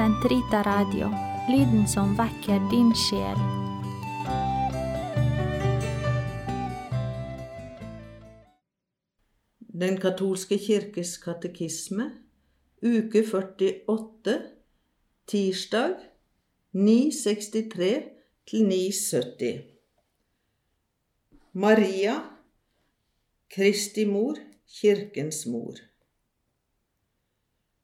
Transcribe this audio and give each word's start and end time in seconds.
Sentrita 0.00 0.62
Radio, 0.62 1.10
lyden 1.52 1.82
som 1.88 2.14
vekker 2.16 2.62
din 2.70 2.88
sjel. 2.96 3.40
Den 9.82 9.98
katolske 10.00 10.56
kirkes 10.56 11.18
katekisme, 11.20 12.06
uke 12.80 13.20
48, 13.28 14.38
tirsdag 15.28 16.00
963 16.72 17.92
til 18.48 18.66
970. 18.72 19.62
Maria, 21.52 22.16
Kristi 23.52 24.08
mor, 24.08 24.40
kirkens 24.80 25.44
mor. 25.44 25.89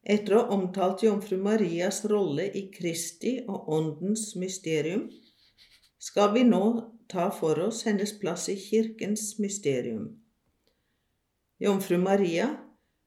Etter 0.07 0.37
å 0.37 0.43
ha 0.43 0.55
omtalt 0.55 1.03
jomfru 1.03 1.39
Marias 1.43 2.05
rolle 2.11 2.47
i 2.55 2.69
Kristi 2.71 3.41
og 3.51 3.67
Åndens 3.75 4.37
mysterium, 4.39 5.09
skal 5.99 6.31
vi 6.37 6.45
nå 6.47 6.63
ta 7.11 7.27
for 7.35 7.59
oss 7.65 7.83
hennes 7.89 8.13
plass 8.21 8.47
i 8.53 8.55
kirkens 8.61 9.33
mysterium. 9.43 10.13
Jomfru 11.59 11.99
Maria 11.99 12.53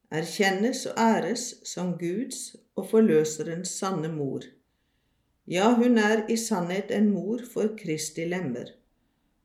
erkjennes 0.09 0.85
og 0.89 0.99
æres 0.99 1.44
som 1.70 1.94
Guds 1.99 2.55
og 2.75 2.89
forløserens 2.89 3.75
sanne 3.80 4.09
mor. 4.11 4.44
Ja, 5.50 5.70
hun 5.77 5.97
er 6.02 6.25
i 6.30 6.38
sannhet 6.38 6.91
en 6.94 7.11
mor 7.13 7.41
for 7.53 7.75
Kristi 7.77 8.25
lemmer, 8.30 8.73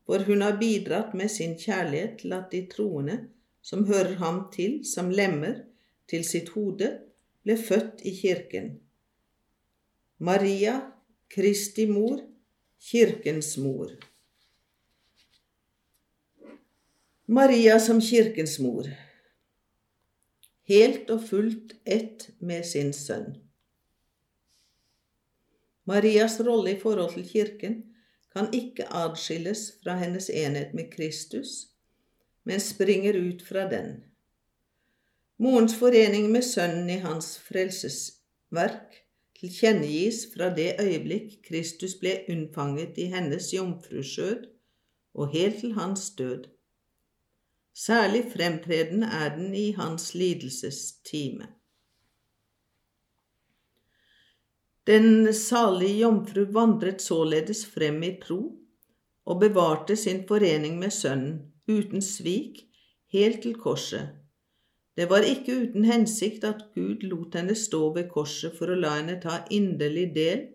for 0.05 0.25
hun 0.27 0.43
har 0.45 0.59
bidratt 0.59 1.15
med 1.17 1.31
sin 1.33 1.55
kjærlighet 1.57 2.19
til 2.21 2.35
at 2.37 2.51
de 2.51 2.65
troende, 2.69 3.17
som 3.61 3.85
hører 3.87 4.17
ham 4.21 4.43
til 4.53 4.83
som 4.85 5.09
lemmer 5.09 5.63
til 6.09 6.25
sitt 6.25 6.51
hode, 6.53 6.91
ble 7.45 7.55
født 7.61 8.01
i 8.03 8.11
kirken. 8.17 8.73
Maria, 10.17 10.79
Kristi 11.29 11.85
mor, 11.87 12.19
kirkens 12.81 13.55
mor. 13.61 13.93
Maria 17.25 17.79
som 17.79 18.01
kirkens 18.01 18.59
mor, 18.61 18.89
helt 20.69 21.09
og 21.09 21.23
fullt 21.29 21.73
ett 21.85 22.29
med 22.39 22.65
sin 22.69 22.93
sønn. 22.93 23.35
Marias 25.85 26.39
rolle 26.41 26.75
i 26.75 26.79
forhold 26.81 27.13
til 27.13 27.25
kirken 27.29 27.77
kan 28.33 28.49
ikke 28.53 28.87
adskilles 28.89 29.67
fra 29.83 29.97
hennes 30.01 30.29
enhet 30.29 30.73
med 30.73 30.91
Kristus, 30.93 31.71
men 32.43 32.59
springer 32.59 33.17
ut 33.17 33.41
fra 33.45 33.67
den. 33.69 34.03
Morens 35.37 35.73
forening 35.75 36.29
med 36.31 36.45
Sønnen 36.47 36.89
i 36.89 37.01
hans 37.03 37.33
frelsesverk 37.43 38.93
tilkjennegis 39.35 40.21
fra 40.31 40.47
det 40.55 40.77
øyeblikk 40.79 41.41
Kristus 41.49 41.97
ble 41.99 42.13
unnfanget 42.31 42.95
i 43.03 43.09
hennes 43.11 43.49
jomfruskjød 43.51 44.45
og 45.19 45.35
helt 45.35 45.59
til 45.59 45.75
hans 45.75 46.07
død. 46.15 46.47
Særlig 47.75 48.23
fremtredende 48.31 49.11
er 49.11 49.35
den 49.35 49.51
i 49.55 49.71
hans 49.75 50.13
lidelsestime. 50.15 51.51
Den 54.87 55.33
salige 55.33 55.99
jomfru 55.99 56.45
vandret 56.55 57.01
således 57.01 57.65
frem 57.65 58.03
i 58.03 58.15
tro 58.23 58.41
og 59.25 59.39
bevarte 59.39 59.95
sin 59.99 60.27
forening 60.27 60.79
med 60.79 60.95
Sønnen 60.95 61.41
uten 61.67 62.01
svik 62.01 62.69
helt 63.11 63.41
til 63.41 63.59
korset 63.59 64.24
det 64.95 65.09
var 65.11 65.27
ikke 65.27 65.55
uten 65.61 65.85
hensikt 65.85 66.45
at 66.47 66.67
Gud 66.75 67.03
lot 67.03 67.35
henne 67.35 67.55
stå 67.55 67.89
ved 67.97 68.07
korset 68.11 68.55
for 68.55 68.71
å 68.71 68.77
la 68.79 68.93
henne 68.97 69.17
ta 69.23 69.41
inderlig 69.51 70.07
del 70.15 70.45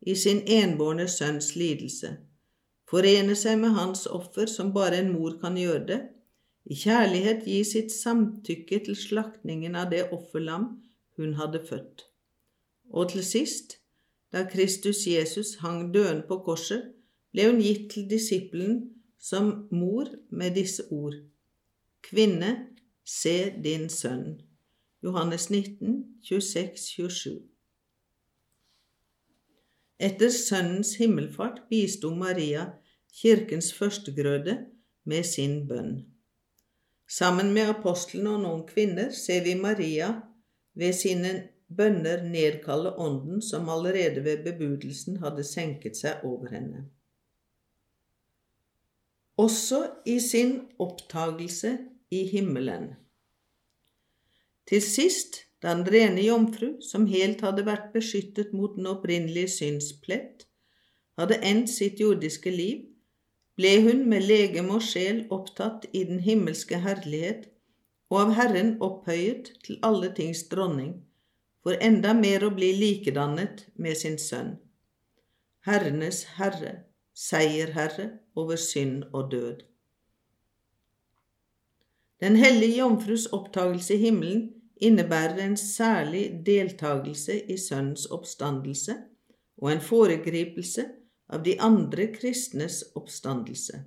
i 0.00 0.14
sin 0.18 0.40
enbårne 0.48 1.06
sønns 1.12 1.52
lidelse, 1.56 2.14
forene 2.88 3.36
seg 3.38 3.60
med 3.60 3.76
hans 3.76 4.06
offer 4.08 4.48
som 4.50 4.72
bare 4.72 5.02
en 5.02 5.12
mor 5.12 5.36
kan 5.42 5.58
gjøre 5.60 5.84
det, 5.90 6.00
i 6.64 6.78
kjærlighet 6.78 7.44
gi 7.46 7.60
sitt 7.66 7.92
samtykke 7.92 8.80
til 8.86 8.96
slaktningen 8.96 9.76
av 9.76 9.90
det 9.90 10.06
offerlam 10.14 10.68
hun 11.18 11.34
hadde 11.38 11.60
født. 11.68 12.06
Og 12.90 13.10
til 13.12 13.24
sist, 13.26 13.78
da 14.32 14.46
Kristus 14.48 15.04
Jesus 15.06 15.56
hang 15.60 15.90
døende 15.94 16.24
på 16.28 16.38
korset, 16.46 16.92
ble 17.32 17.48
hun 17.50 17.60
gitt 17.64 17.90
til 17.92 18.08
disippelen 18.08 18.78
som 19.20 19.68
mor 19.70 20.08
med 20.30 20.54
disse 20.56 20.86
ord. 20.90 21.16
Kvinne, 22.02 22.71
Se 23.04 23.50
din 23.64 23.88
sønn. 23.90 24.40
Johannes 25.02 25.50
19, 25.50 26.04
26, 26.22 26.76
27. 26.76 27.42
Etter 29.98 30.30
Sønnens 30.30 30.94
himmelfart 30.98 31.64
bisto 31.70 32.14
Maria 32.14 32.68
kirkens 33.12 33.72
førstegrøde 33.74 34.56
med 35.04 35.22
sin 35.24 35.68
bønn. 35.68 36.06
Sammen 37.08 37.52
med 37.52 37.68
apostlene 37.74 38.30
og 38.36 38.40
noen 38.44 38.62
kvinner 38.66 39.10
ser 39.14 39.42
vi 39.44 39.54
Maria 39.58 40.08
ved 40.78 40.94
sine 40.96 41.32
bønner 41.76 42.22
nedkalle 42.24 42.94
ånden 42.98 43.42
som 43.42 43.68
allerede 43.68 44.24
ved 44.24 44.44
bebudelsen 44.46 45.18
hadde 45.22 45.44
senket 45.44 45.98
seg 45.98 46.24
over 46.24 46.54
henne. 46.54 46.86
Også 49.36 49.84
i 50.06 50.18
sin 50.20 50.60
opptagelse 50.78 51.78
i 52.12 52.26
himmelen. 52.28 52.92
Til 54.68 54.82
sist, 54.84 55.42
den 55.62 55.82
rene 55.88 56.22
jomfru, 56.26 56.74
som 56.84 57.08
helt 57.10 57.42
hadde 57.44 57.64
vært 57.66 57.92
beskyttet 57.94 58.52
mot 58.56 58.76
den 58.76 58.88
opprinnelige 58.90 59.50
synsplett, 59.56 60.46
hadde 61.18 61.40
endt 61.46 61.70
sitt 61.70 62.00
jordiske 62.00 62.52
liv, 62.52 62.84
ble 63.56 63.72
hun 63.84 64.04
med 64.08 64.24
legeme 64.26 64.78
og 64.78 64.84
sjel 64.84 65.24
opptatt 65.34 65.88
i 65.92 66.04
den 66.08 66.22
himmelske 66.24 66.78
herlighet 66.82 67.48
og 68.12 68.18
av 68.26 68.32
Herren 68.36 68.74
opphøyet 68.84 69.52
til 69.64 69.78
alle 69.86 70.10
tings 70.16 70.44
dronning, 70.52 70.94
for 71.64 71.78
enda 71.80 72.12
mer 72.16 72.44
å 72.44 72.52
bli 72.52 72.72
likedannet 72.76 73.66
med 73.80 73.96
sin 73.96 74.18
sønn. 74.20 74.56
Herrenes 75.64 76.24
Herre, 76.36 76.72
seierherre 77.14 78.08
over 78.36 78.58
synd 78.60 79.06
og 79.12 79.30
død. 79.32 79.62
Den 82.22 82.36
hellige 82.36 82.76
jomfrus 82.78 83.24
opptagelse 83.34 83.94
i 83.94 83.98
himmelen 83.98 84.42
innebærer 84.76 85.40
en 85.42 85.56
særlig 85.56 86.42
deltagelse 86.46 87.40
i 87.50 87.56
Sønnens 87.58 88.04
oppstandelse 88.14 88.94
og 89.58 89.72
en 89.72 89.80
foregripelse 89.82 90.84
av 91.34 91.42
de 91.42 91.56
andre 91.60 92.06
kristnes 92.14 92.76
oppstandelse. 92.94 93.80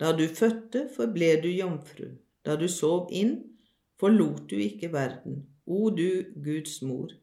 Da 0.00 0.10
du 0.18 0.26
fødte, 0.28 0.82
forble 0.96 1.30
du 1.42 1.48
jomfru. 1.48 2.10
Da 2.44 2.56
du 2.60 2.66
sov 2.68 3.08
inn, 3.12 3.38
forlot 4.00 4.44
du 4.50 4.58
ikke 4.60 4.90
verden. 4.92 5.46
O 5.66 5.88
du 5.90 6.24
Guds 6.44 6.82
mor, 6.82 7.14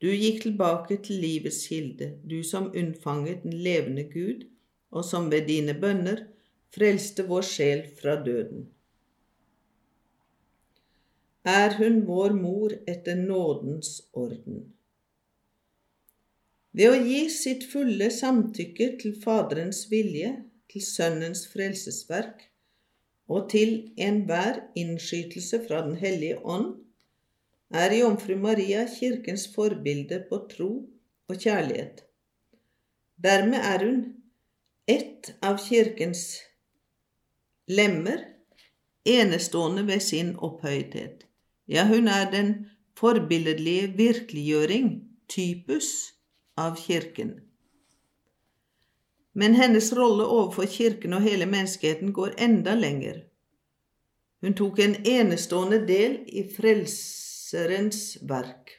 du 0.00 0.08
gikk 0.08 0.46
tilbake 0.46 0.96
til 1.04 1.20
livets 1.20 1.60
kilde, 1.68 2.14
du 2.24 2.40
som 2.44 2.70
unnfanget 2.72 3.44
den 3.44 3.52
levende 3.52 4.06
Gud, 4.08 4.48
og 4.90 5.04
som 5.04 5.28
ved 5.32 5.44
dine 5.52 5.76
bønner 5.76 6.24
frelste 6.72 7.28
vår 7.28 7.46
sjel 7.52 7.84
fra 8.00 8.16
døden 8.24 8.66
er 11.46 11.76
hun 11.78 12.00
vår 12.06 12.34
mor 12.34 12.72
etter 12.90 13.14
nådens 13.14 14.00
orden. 14.12 14.64
Ved 16.76 16.90
å 16.90 16.96
gi 17.06 17.20
sitt 17.32 17.62
fulle 17.70 18.10
samtykke 18.12 18.88
til 19.00 19.14
Faderens 19.22 19.86
vilje, 19.92 20.32
til 20.66 20.82
Sønnens 20.82 21.44
frelsesverk 21.52 22.42
og 23.30 23.46
til 23.52 23.92
enhver 24.02 24.58
innskytelse 24.76 25.62
fra 25.68 25.84
Den 25.86 25.94
hellige 26.00 26.40
ånd, 26.42 26.74
er 27.70 27.94
Jomfru 27.94 28.34
Maria 28.38 28.84
Kirkens 28.90 29.46
forbilde 29.54 30.20
på 30.28 30.40
tro 30.50 30.70
og 31.30 31.38
kjærlighet. 31.38 32.02
Dermed 33.22 33.62
er 33.62 33.86
hun 33.86 34.02
ett 34.86 35.32
av 35.42 35.62
Kirkens 35.62 36.26
lemmer, 37.70 38.20
enestående 39.06 39.86
ved 39.86 40.02
sin 40.02 40.34
opphøythet. 40.36 41.26
Ja, 41.66 41.86
hun 41.86 42.08
er 42.08 42.30
den 42.30 42.52
forbilledlige 42.96 43.92
virkeliggjøring, 43.96 44.92
typus, 45.28 46.12
av 46.56 46.76
Kirken. 46.80 47.34
Men 49.36 49.54
hennes 49.54 49.90
rolle 49.92 50.24
overfor 50.24 50.64
Kirken 50.70 51.12
og 51.12 51.26
hele 51.26 51.46
menneskeheten 51.46 52.14
går 52.16 52.38
enda 52.40 52.74
lenger. 52.74 53.18
Hun 54.40 54.54
tok 54.56 54.80
en 54.80 54.96
enestående 55.04 55.82
del 55.88 56.22
i 56.28 56.46
Frelserens 56.56 58.16
verk. 58.22 58.72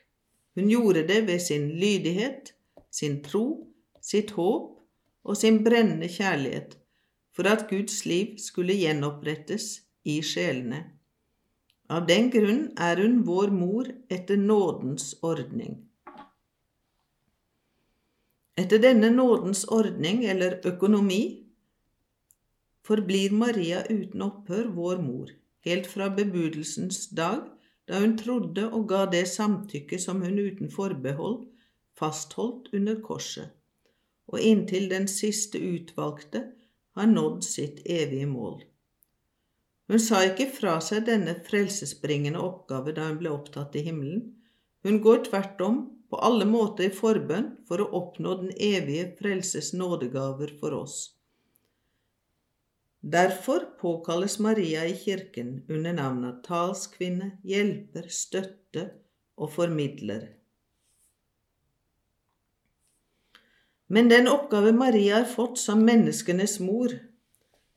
Hun 0.57 0.71
gjorde 0.71 1.05
det 1.07 1.21
ved 1.27 1.39
sin 1.39 1.69
lydighet, 1.77 2.55
sin 2.89 3.21
tro, 3.23 3.67
sitt 4.01 4.33
håp 4.33 4.73
og 5.27 5.37
sin 5.37 5.61
brennende 5.63 6.09
kjærlighet 6.09 6.77
for 7.35 7.45
at 7.45 7.67
Guds 7.69 8.05
liv 8.09 8.37
skulle 8.41 8.73
gjenopprettes 8.73 9.83
i 10.05 10.21
sjelene. 10.25 10.96
Av 11.87 12.07
den 12.07 12.29
grunn 12.31 12.63
er 12.83 12.99
hun 12.99 13.21
vår 13.27 13.51
mor 13.55 13.87
etter 14.11 14.39
nådens 14.39 15.13
ordning. 15.23 15.77
Etter 18.59 18.81
denne 18.83 19.11
nådens 19.13 19.63
ordning 19.71 20.25
eller 20.25 20.57
økonomi 20.67 21.21
forblir 22.87 23.31
Maria 23.31 23.85
uten 23.87 24.25
opphør 24.25 24.67
vår 24.75 24.99
mor, 25.03 25.31
helt 25.67 25.87
fra 25.87 26.09
bebudelsens 26.11 27.05
dag, 27.15 27.45
da 27.87 28.01
hun 28.03 28.17
trodde 28.19 28.67
og 28.67 28.87
ga 28.91 29.05
det 29.11 29.23
samtykke 29.31 29.99
som 30.01 30.19
hun 30.25 30.39
uten 30.43 30.71
forbehold 30.73 31.45
fastholdt 31.95 32.67
under 32.75 32.99
korset, 33.01 33.53
og 34.27 34.43
inntil 34.43 34.89
den 34.91 35.07
siste 35.07 35.61
utvalgte 35.61 36.49
har 36.97 37.07
nådd 37.13 37.45
sitt 37.47 37.79
evige 37.85 38.27
mål. 38.27 38.59
Hun 39.87 40.01
sa 40.03 40.23
ikke 40.27 40.49
fra 40.51 40.77
seg 40.83 41.05
denne 41.07 41.37
frelsesbringende 41.47 42.41
oppgave 42.43 42.93
da 42.95 43.07
hun 43.07 43.19
ble 43.21 43.31
opptatt 43.31 43.75
i 43.79 43.85
himmelen. 43.85 44.25
Hun 44.83 44.99
går 45.03 45.23
tvert 45.29 45.61
om 45.63 45.77
på 46.11 46.19
alle 46.23 46.47
måter 46.47 46.87
i 46.87 46.95
forbønn 46.95 47.53
for 47.67 47.83
å 47.83 47.91
oppnå 47.99 48.35
den 48.41 48.51
evige 48.55 49.13
frelses 49.19 49.73
nådegaver 49.75 50.53
for 50.59 50.75
oss. 50.75 50.97
Derfor 52.99 53.65
påkalles 53.79 54.39
Maria 54.43 54.83
i 54.85 54.95
kirken 54.97 55.61
under 55.69 55.93
navnet 55.95 56.41
talskvinne, 56.43 57.37
hjelper, 57.47 58.09
støtte 58.11 58.89
og 59.37 59.53
formidler. 59.53 60.25
Men 63.87 64.09
den 64.11 64.27
oppgave 64.27 64.73
Maria 64.75 65.21
har 65.21 65.29
fått 65.31 65.61
som 65.61 65.85
menneskenes 65.87 66.57
mor, 66.59 66.91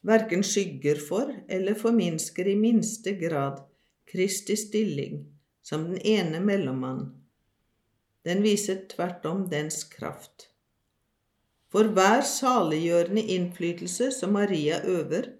verken 0.06 0.44
skygger 0.46 1.00
for 1.08 1.32
eller 1.48 1.74
forminsker 1.78 2.48
i 2.48 2.56
minste 2.56 3.12
grad 3.20 3.62
Kristi 4.10 4.56
stilling 4.56 5.24
som 5.62 5.84
den 5.90 6.00
ene 6.06 6.40
mellommann 6.40 7.08
den 8.24 8.42
viser 8.44 8.82
tvert 8.90 9.24
om 9.26 9.46
dens 9.48 9.84
kraft. 9.88 10.48
For 11.70 11.92
hver 11.94 12.24
saliggjørende 12.26 13.22
innflytelse 13.36 14.10
som 14.12 14.34
Maria 14.36 14.80
øver, 14.84 15.30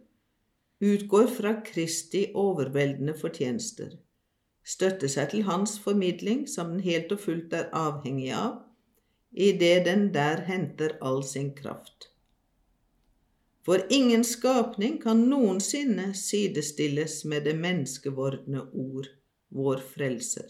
utgår 0.80 1.26
fra 1.36 1.54
Kristi 1.66 2.30
overveldende 2.34 3.16
fortjenester, 3.20 3.98
støtter 4.64 5.10
seg 5.12 5.32
til 5.34 5.44
hans 5.48 5.76
formidling, 5.82 6.46
som 6.48 6.70
den 6.72 6.84
helt 6.86 7.12
og 7.12 7.20
fullt 7.26 7.52
er 7.56 7.68
avhengig 7.76 8.30
av, 8.36 8.62
idet 9.32 9.84
den 9.88 10.08
der 10.14 10.46
henter 10.46 10.96
all 11.02 11.20
sin 11.26 11.50
kraft. 11.56 12.08
For 13.64 13.82
ingen 13.92 14.24
skapning 14.24 14.98
kan 15.02 15.26
noensinne 15.28 16.14
sidestilles 16.16 17.24
med 17.24 17.44
det 17.44 17.56
menneskevordne 17.60 18.62
ord, 18.72 19.10
vår 19.52 19.82
Frelser. 19.92 20.46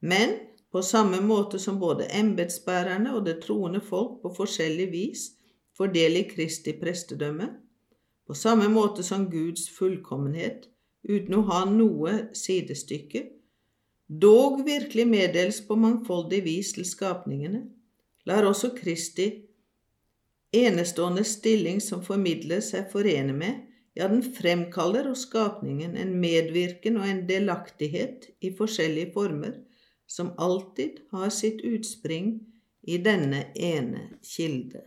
Men 0.00 0.34
på 0.74 0.82
samme 0.82 1.20
måte 1.22 1.60
som 1.62 1.78
både 1.78 2.08
embetsbærerne 2.10 3.14
og 3.14 3.28
det 3.28 3.36
troende 3.44 3.80
folk 3.80 4.18
på 4.24 4.32
forskjellig 4.34 4.88
vis 4.90 5.28
får 5.78 5.92
del 5.94 6.18
i 6.18 6.24
Kristi 6.26 6.74
prestedømme, 6.80 7.46
på 8.26 8.34
samme 8.34 8.66
måte 8.72 9.04
som 9.06 9.28
Guds 9.30 9.68
fullkommenhet, 9.70 10.66
uten 11.06 11.38
å 11.38 11.44
ha 11.52 11.62
noe 11.70 12.16
sidestykke, 12.34 13.22
dog 14.08 14.64
virkelig 14.66 15.06
meddeles 15.08 15.60
på 15.68 15.76
mangfoldig 15.78 16.42
vis 16.44 16.72
til 16.74 16.88
skapningene, 16.88 17.62
lar 18.26 18.48
også 18.48 18.72
Kristi 18.74 19.28
enestående 20.54 21.24
stilling 21.26 21.80
som 21.82 22.02
formidler 22.04 22.62
seg 22.64 22.90
forene 22.92 23.34
med, 23.36 23.60
ja, 23.94 24.08
den 24.10 24.22
fremkaller 24.34 25.08
hos 25.10 25.26
skapningen 25.28 25.96
en 25.98 26.16
medvirken 26.22 26.98
og 26.98 27.06
en 27.08 27.22
delaktighet 27.28 28.28
i 28.42 28.50
forskjellige 28.56 29.12
former, 29.14 29.60
som 30.06 30.34
alltid 30.38 31.00
har 31.14 31.30
sitt 31.34 31.62
utspring 31.64 32.36
i 32.86 32.98
denne 33.02 33.46
ene 33.54 34.08
kilde. 34.26 34.84